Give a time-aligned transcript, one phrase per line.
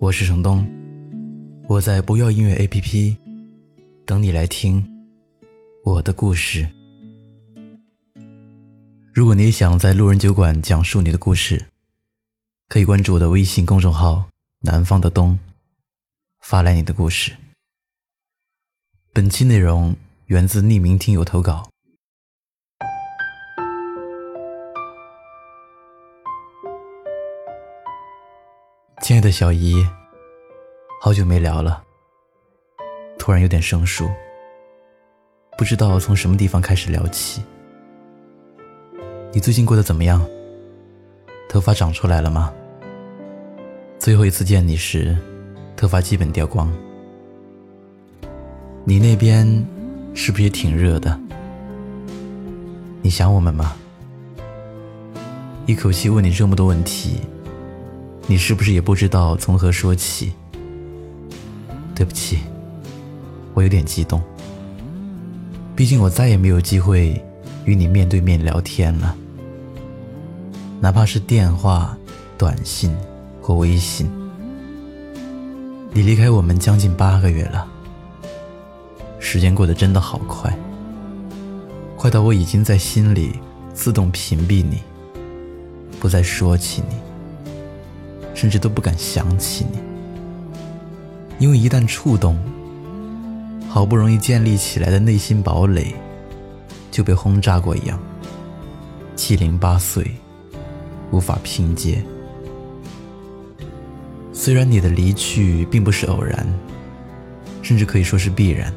[0.00, 0.64] 我是程东，
[1.66, 3.16] 我在不要音乐 APP
[4.06, 4.86] 等你来听
[5.82, 6.68] 我的故事。
[9.12, 11.66] 如果你也想在路人酒馆讲述你的故事，
[12.68, 14.24] 可以关注我的微信公众号
[14.62, 15.36] “南方的冬”，
[16.46, 17.32] 发来你的故事。
[19.12, 21.68] 本期内容源自匿名听友投稿。
[29.08, 29.82] 亲爱的小姨，
[31.00, 31.82] 好久没聊了，
[33.18, 34.06] 突然有点生疏，
[35.56, 37.42] 不知道从什么地方开始聊起。
[39.32, 40.22] 你最近过得怎么样？
[41.48, 42.52] 头发长出来了吗？
[43.98, 45.16] 最后一次见你时，
[45.74, 46.70] 头发基本掉光。
[48.84, 49.46] 你那边
[50.12, 51.18] 是不是也挺热的？
[53.00, 53.74] 你想我们吗？
[55.64, 57.22] 一口气问你这么多问题。
[58.30, 60.34] 你是不是也不知道从何说起？
[61.94, 62.40] 对不起，
[63.54, 64.22] 我有点激动。
[65.74, 67.18] 毕竟我再也没有机会
[67.64, 69.16] 与你面对面聊天了，
[70.78, 71.96] 哪怕是电话、
[72.36, 72.94] 短信
[73.40, 74.10] 或微信。
[75.94, 77.66] 你离开我们将近八个月了，
[79.18, 80.54] 时间过得真的好快，
[81.96, 83.40] 快到我已经在心里
[83.72, 84.82] 自动屏蔽你，
[85.98, 87.07] 不再说起你。
[88.38, 89.78] 甚至都不敢想起你，
[91.40, 92.38] 因为一旦触动，
[93.68, 95.92] 好不容易建立起来的内心堡垒，
[96.88, 97.98] 就被轰炸过一样，
[99.16, 100.12] 七零八碎，
[101.10, 102.00] 无法拼接。
[104.32, 106.46] 虽然你的离去并不是偶然，
[107.60, 108.72] 甚至可以说是必然，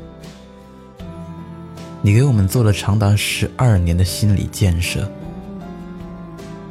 [2.02, 5.08] 你给我们做了长达十二年的心理建设。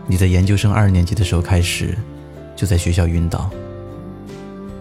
[0.09, 1.97] 你在研究生二年级的时候开始。
[2.61, 3.49] 就在学校晕倒。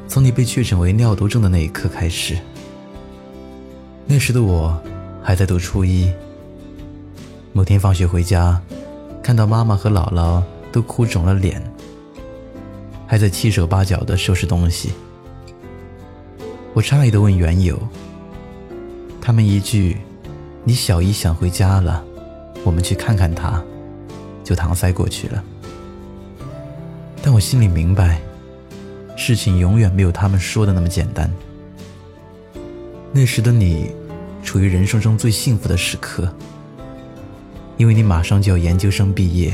[0.05, 2.37] 从你被确诊为尿毒症的那一刻开始，
[4.05, 4.77] 那时的我
[5.23, 6.11] 还在读初一。
[7.53, 8.61] 某天放学回家，
[9.23, 11.63] 看到妈妈和姥姥都哭肿了脸，
[13.07, 14.91] 还在七手八脚的收拾东西。
[16.73, 17.79] 我诧异的问缘由，
[19.21, 19.99] 他们一句
[20.65, 22.03] “你小姨想回家了，
[22.65, 23.63] 我们去看看她”，
[24.43, 25.41] 就搪塞过去了。
[27.21, 28.21] 但我心里明白，
[29.15, 31.29] 事情永远没有他们说的那么简单。
[33.11, 33.91] 那时的你，
[34.41, 36.33] 处于人生中最幸福的时刻，
[37.77, 39.53] 因为你马上就要研究生毕业，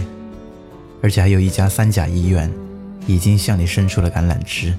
[1.01, 2.51] 而且还有一家三甲医院
[3.07, 4.73] 已经向你伸出了橄榄枝。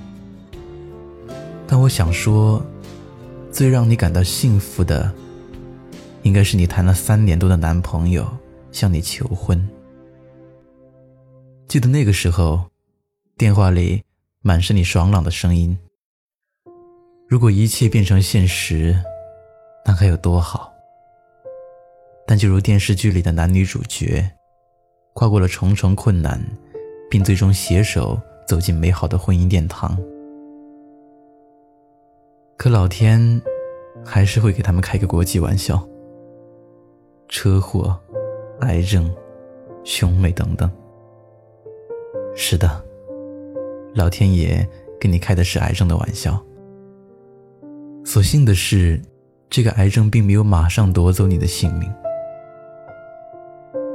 [1.67, 2.65] 但我想说，
[3.51, 5.13] 最让你感到幸福的，
[6.23, 8.27] 应该是你谈了三年多的男朋友
[8.71, 9.69] 向你求婚。
[11.67, 12.65] 记得那个时候。
[13.39, 14.03] 电话里
[14.41, 15.79] 满是你爽朗的声音。
[17.29, 18.97] 如果一切变成现实，
[19.85, 20.73] 那该有多好！
[22.27, 24.27] 但就如电视剧里的男女主角，
[25.13, 26.43] 跨过了重重困难，
[27.11, 29.99] 并最终携手走进美好的婚姻殿堂。
[32.57, 33.43] 可老天
[34.03, 35.87] 还是会给他们开个国际玩笑：
[37.29, 38.01] 车祸、
[38.61, 39.15] 癌症、
[39.85, 40.71] 兄妹等等。
[42.35, 42.86] 是的。
[43.97, 44.69] 老天爷
[45.01, 46.41] 跟你开的是癌症的玩笑。
[48.05, 49.01] 所幸的是，
[49.51, 51.91] 这个癌症并没有马上夺走你的性命。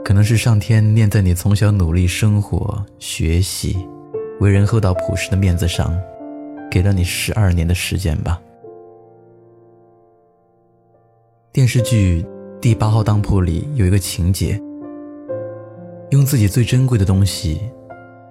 [0.03, 3.77] 可能是上天念在你从小努力生活、学习、
[4.39, 5.95] 为人厚道朴实的面子上，
[6.69, 8.41] 给了你十二年的时间吧。
[11.53, 12.23] 电视剧
[12.59, 14.59] 《第八号当铺》里有一个情节，
[16.09, 17.61] 用自己最珍贵的东西。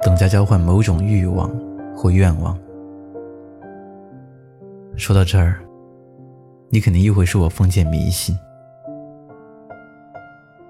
[0.03, 1.51] 等价交换某种欲望
[1.95, 2.59] 或愿望。
[4.97, 5.61] 说到这儿，
[6.69, 8.37] 你肯定又会说我封建迷信。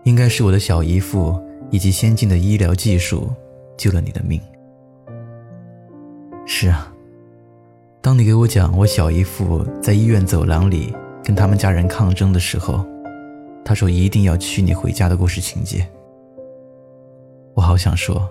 [0.05, 1.41] 应该是我的小姨夫
[1.71, 3.31] 以及先进的医疗技术
[3.77, 4.41] 救了你的命。
[6.47, 6.93] 是啊，
[8.01, 10.93] 当你给我讲我小姨夫在医院走廊里
[11.23, 12.85] 跟他们家人抗争的时候，
[13.65, 15.87] 他说一定要娶你回家的故事情节，
[17.55, 18.29] 我好想说。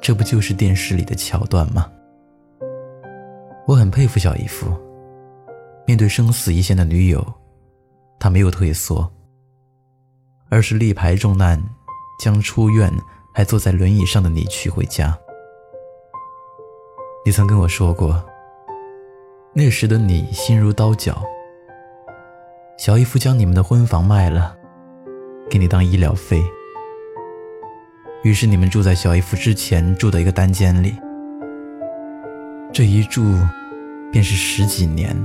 [0.00, 1.90] 这不就是电视里的桥段吗？
[3.66, 4.66] 我很佩服小姨夫，
[5.86, 7.24] 面对生死一线的女友，
[8.18, 9.08] 他没有退缩，
[10.48, 11.62] 而是力排众难，
[12.18, 12.92] 将出院
[13.32, 15.16] 还坐在轮椅上的你娶回家。
[17.24, 18.24] 你曾跟我说过，
[19.52, 21.22] 那时的你心如刀绞。
[22.78, 24.56] 小姨夫将你们的婚房卖了，
[25.50, 26.42] 给你当医疗费。
[28.22, 30.94] 于是你们住在小姨夫之前住的一个单间里，
[32.70, 33.22] 这一住
[34.12, 35.16] 便是十几年。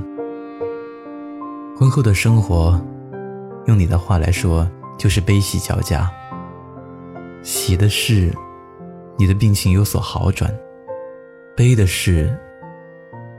[1.77, 2.81] 婚后的生活，
[3.65, 4.65] 用你的话来说，
[4.97, 6.09] 就是悲喜交加。
[7.43, 8.33] 喜的是，
[9.17, 10.49] 你的病情有所好转；
[11.53, 12.33] 悲的是，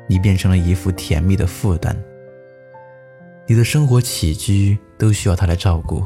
[0.06, 1.96] 你变成了一副甜蜜的负担。
[3.46, 6.04] 你的生活起居都需要他来照顾。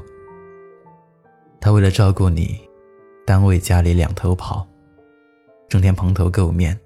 [1.61, 2.61] 他为了照顾你，
[3.31, 4.67] 单位家里两头跑，
[5.69, 6.77] 整天蓬头垢面。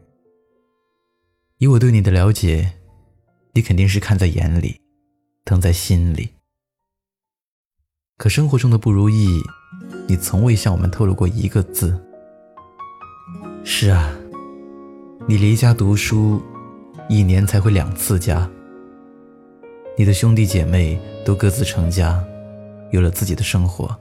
[1.56, 2.70] 以我对你的了解，
[3.54, 4.78] 你肯定是看在眼里，
[5.46, 6.34] 疼在心里。
[8.18, 9.40] 可生活中的不如意，
[10.06, 11.98] 你从未向我们透露过一个字。
[13.64, 14.14] 是啊，
[15.26, 16.42] 你离家读书，
[17.08, 18.46] 一年才回两次家。
[19.96, 22.22] 你的兄弟姐妹都各自成家，
[22.90, 23.98] 有了自己的生活，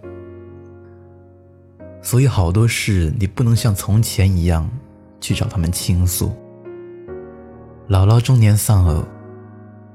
[2.03, 4.69] 所以好多事你不能像从前一样
[5.21, 6.31] 去找他们倾诉。
[7.87, 9.03] 姥姥中年丧偶，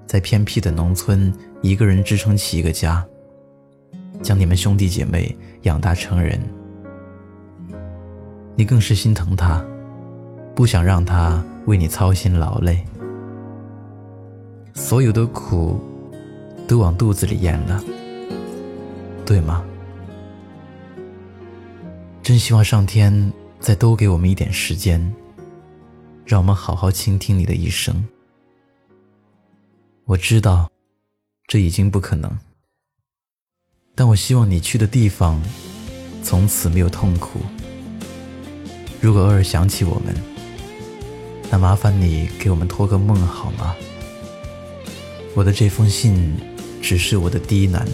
[0.07, 3.05] 在偏僻的农村一个人支撑起一个家，
[4.23, 6.41] 将你们兄弟姐妹养大成人，
[8.57, 9.63] 你更是心疼他，
[10.55, 12.83] 不想让他为你操心劳累。
[14.73, 15.79] 所有的苦，
[16.67, 17.83] 都往肚子里咽了，
[19.27, 19.63] 对吗？
[22.29, 25.01] 真希望上天再多给我们一点时间，
[26.27, 28.07] 让我们好好倾听你的一生。
[30.05, 30.71] 我知道，
[31.47, 32.31] 这已经不可能，
[33.95, 35.43] 但我希望你去的地方，
[36.23, 37.41] 从此没有痛苦。
[39.01, 40.15] 如果偶尔想起我们，
[41.51, 43.75] 那麻烦你给我们托个梦好吗？
[45.35, 46.37] 我的这封信
[46.83, 47.89] 只是我的低喃。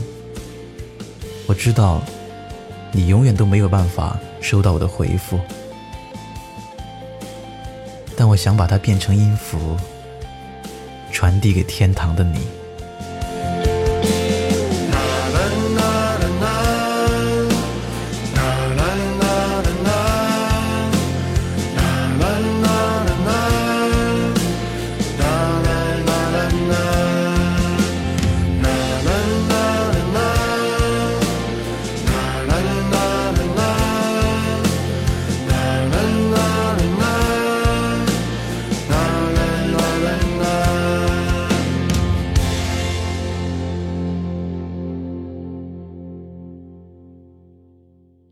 [1.46, 2.02] 我知道，
[2.96, 5.40] 你永远都没有办法收到我的回复，
[8.16, 9.76] 但我想把它变成音符，
[11.10, 12.46] 传递给天堂的你。